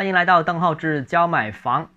[0.00, 1.90] 欢迎来到邓浩志教买房。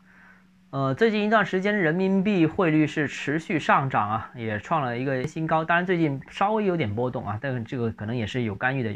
[0.72, 5.64] 呃，最近一段时间人民币汇率是持续上涨啊，也创了一个新高。
[5.64, 8.94] 当然最近稍微有点波动啊，但这个可能也是有干预的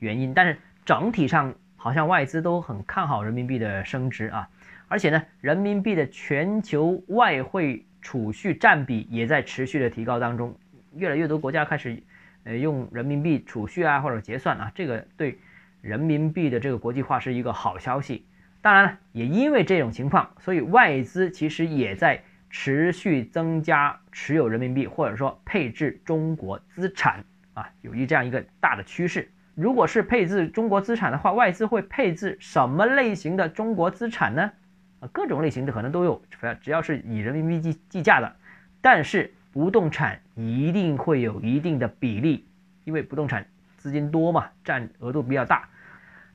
[0.00, 0.34] 原因。
[0.34, 4.46] 但是整体上好像外资都很看好人民币的升值啊，
[4.86, 10.54] 而且呢，人民币的全球外汇储蓄占比也在持续的提高当中，
[10.94, 12.02] 越来越多国家开始
[12.44, 15.38] 呃用人民币储蓄啊或者结算啊，这个对。
[15.80, 18.24] 人民币的这个国际化是一个好消息，
[18.62, 29.28] 当然了，也因为这种情况，所以外资其实也在持续增加持有人民币，或者说配置中国资产啊，有一这样一个大的趋势。
[29.54, 34.52] 如果是配置中国资产的话，外资会配置什么类型的中国资产呢？
[35.00, 36.22] 啊，各种类型的可能都有，
[36.60, 38.36] 只要是以人民币计计价的，
[38.80, 42.46] 但是不动产一定会有一定的比例，
[42.84, 43.44] 因为不动产
[43.76, 45.68] 资金多嘛，占额度比较大。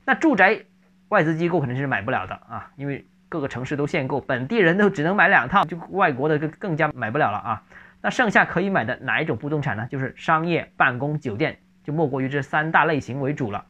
[0.04, 0.64] 那住宅
[1.08, 7.62] 外资机构肯定是买不了的啊，因为各个城市都限购，本地人都只能买两套，就外国的更更加买不了了啊。
[8.00, 9.86] 那剩下可以买的哪一种不动产呢？
[9.90, 13.64] 就是商业、办公、酒店，就莫过于这三大类型为主了。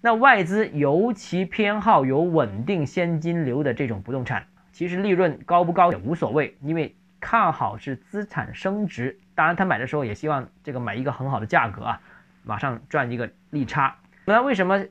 [0.00, 9.18] 那外资尤其偏好有稳定现金流的这种不动产，其实利润高不高也无所谓，因为看好是资产升值。
[9.34, 12.00] 当然，他买的时候也希望这个买一个很好的价格啊，
[12.44, 13.96] 马上赚一个利差。
[14.26, 14.84] 那为什么？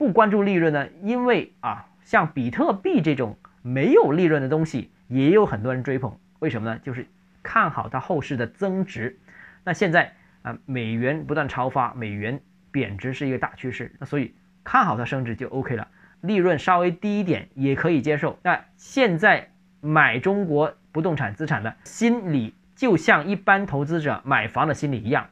[0.00, 0.88] 不关注利润呢？
[1.02, 6.18] 因为啊，像比特币这种没有利润的东西，也有很多人追捧。
[6.38, 6.80] 为什么呢？
[6.82, 7.06] 就是
[7.42, 9.18] 看好它后市的增值。
[9.62, 12.40] 那现在啊，美元不断超发，美元
[12.70, 13.94] 贬值是一个大趋势。
[13.98, 14.34] 那所以
[14.64, 15.86] 看好它升值就 OK 了，
[16.22, 18.38] 利润稍微低一点也可以接受。
[18.42, 19.50] 那现在
[19.82, 25.26] 买中国不动产资产的心理，就像一般投资者买房的心理一样，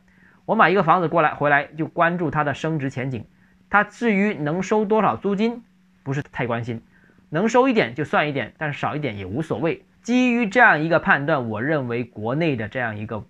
[0.45, 3.25] 我买一个房子过来回来就关注它的升值前景。
[3.71, 5.63] 他至于能收多少租金，
[6.03, 6.83] 不是太关心，
[7.31, 9.85] 能收一点就算一点，但是少一点也无所谓。
[10.03, 13.27] 基于这样一个判断，我认为国内的这样一个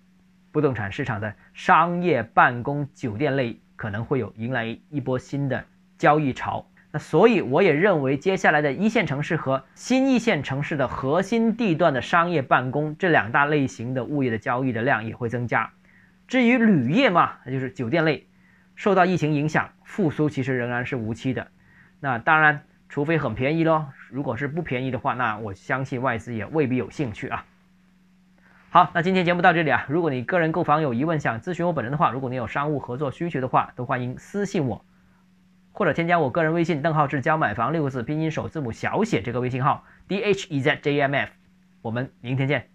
[0.51, 5.65] 不动产市场的商业、办公、酒店类可能会有迎来一波新的
[5.97, 6.65] 交易潮。
[6.91, 15.69] 那所以我也认为，接下来的一线城市和新一线城市的核心地段的商业、办公这两大类型的物业的交易的量也会增加。
[16.27, 18.25] 至于旅业嘛，那就是酒店类。
[18.79, 21.45] 受到疫情影响，复苏其实仍然是无期的。
[21.99, 23.87] 那当然，除非很便宜喽。
[24.09, 27.45] 如果是不便宜的话，那我相信外资也未必有兴趣啊。
[28.69, 29.85] 好，那今天节目到这里啊。
[29.89, 34.85] 如果你个人购房有疑问，想咨询我本人的话，如果你有商务合作需求的话，都欢迎私信我，
[35.73, 41.29] 或者添加我个人微信邓浩志教买房六个字拼音首字母小写这个微信号 d h e z j m f。
[41.81, 42.69] 我们明天见。